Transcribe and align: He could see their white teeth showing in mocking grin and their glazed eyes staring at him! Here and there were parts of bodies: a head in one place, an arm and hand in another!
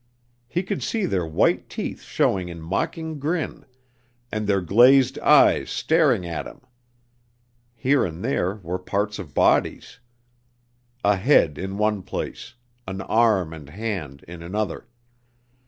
He 0.47 0.63
could 0.63 0.81
see 0.81 1.05
their 1.05 1.27
white 1.27 1.69
teeth 1.69 2.01
showing 2.01 2.49
in 2.49 2.59
mocking 2.59 3.19
grin 3.19 3.65
and 4.31 4.47
their 4.47 4.59
glazed 4.59 5.19
eyes 5.19 5.69
staring 5.69 6.25
at 6.25 6.47
him! 6.47 6.61
Here 7.75 8.03
and 8.03 8.25
there 8.25 8.55
were 8.63 8.79
parts 8.79 9.19
of 9.19 9.35
bodies: 9.35 9.99
a 11.03 11.17
head 11.17 11.59
in 11.59 11.77
one 11.77 12.01
place, 12.01 12.55
an 12.87 13.01
arm 13.01 13.53
and 13.53 13.69
hand 13.69 14.25
in 14.27 14.41
another! 14.41 14.87